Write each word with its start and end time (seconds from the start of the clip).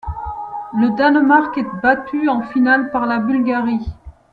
Le 0.73 0.95
Danemark 0.97 1.55
est 1.59 1.81
battu 1.83 2.27
en 2.27 2.41
finale 2.41 2.89
par 2.89 3.05
la 3.05 3.19
Bulgarie. 3.19 3.85